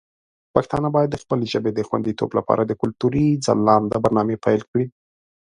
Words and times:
پښتانه 0.55 0.87
باید 0.95 1.09
د 1.11 1.17
خپلې 1.23 1.45
ژبې 1.53 1.71
د 1.75 1.79
خوندیتوب 1.87 2.29
لپاره 2.39 2.61
د 2.65 2.71
کلتوري 2.81 3.27
ځلانده 3.45 3.97
برنامې 4.03 4.37
پیل 4.45 4.61
کړي. 4.69 4.85